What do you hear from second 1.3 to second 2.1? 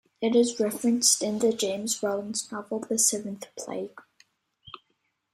the James